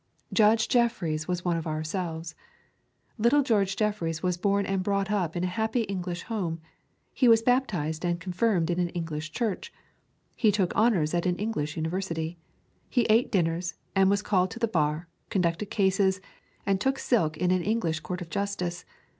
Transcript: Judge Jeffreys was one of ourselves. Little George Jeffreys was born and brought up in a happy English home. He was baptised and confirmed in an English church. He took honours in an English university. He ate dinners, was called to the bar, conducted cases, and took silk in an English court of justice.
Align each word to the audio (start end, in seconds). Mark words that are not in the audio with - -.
Judge 0.33 0.67
Jeffreys 0.67 1.27
was 1.27 1.45
one 1.45 1.57
of 1.57 1.67
ourselves. 1.67 2.33
Little 3.19 3.43
George 3.43 3.75
Jeffreys 3.75 4.23
was 4.23 4.35
born 4.35 4.65
and 4.65 4.81
brought 4.81 5.11
up 5.11 5.35
in 5.35 5.43
a 5.43 5.57
happy 5.61 5.81
English 5.81 6.23
home. 6.23 6.59
He 7.13 7.27
was 7.27 7.43
baptised 7.43 8.03
and 8.03 8.19
confirmed 8.19 8.71
in 8.71 8.79
an 8.79 8.89
English 8.97 9.31
church. 9.31 9.71
He 10.35 10.51
took 10.51 10.75
honours 10.75 11.13
in 11.13 11.27
an 11.27 11.35
English 11.35 11.75
university. 11.77 12.39
He 12.89 13.03
ate 13.11 13.31
dinners, 13.31 13.75
was 13.95 14.23
called 14.23 14.49
to 14.49 14.57
the 14.57 14.67
bar, 14.67 15.07
conducted 15.29 15.67
cases, 15.69 16.19
and 16.65 16.81
took 16.81 16.97
silk 16.97 17.37
in 17.37 17.51
an 17.51 17.61
English 17.61 17.99
court 17.99 18.21
of 18.23 18.29
justice. 18.31 18.85